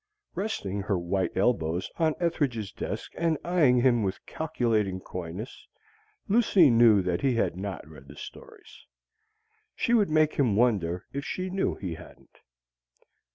Resting 0.33 0.81
her 0.81 0.97
white 0.97 1.37
elbows 1.37 1.91
on 1.97 2.15
Ethridge's 2.19 2.71
desk 2.71 3.11
and 3.17 3.37
eyeing 3.45 3.81
him 3.81 4.01
with 4.01 4.25
calculating 4.25 4.99
coyness, 4.99 5.67
Lucy 6.27 6.71
knew 6.71 7.03
that 7.03 7.21
he 7.21 7.35
had 7.35 7.55
not 7.55 7.87
read 7.87 8.07
the 8.07 8.15
stories. 8.15 8.87
She 9.75 9.93
would 9.93 10.09
make 10.09 10.33
him 10.33 10.55
wonder 10.55 11.05
if 11.13 11.23
she 11.23 11.51
knew 11.51 11.75
he 11.75 11.93
hadn't. 11.93 12.39